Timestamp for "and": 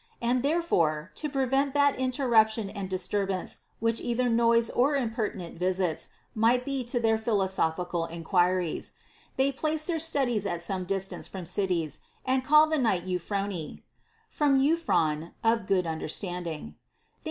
0.19-0.41, 2.71-2.89, 12.25-12.43